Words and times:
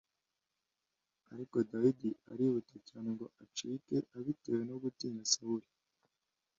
Ariko 1.33 1.55
Dawidi 1.69 2.09
arihuta 2.31 2.75
cyane 2.87 3.07
ngo 3.15 3.25
acike 3.43 3.95
abitewe 4.17 4.61
no 4.69 4.75
gutinya 4.83 5.23
Sawuli 5.31 5.69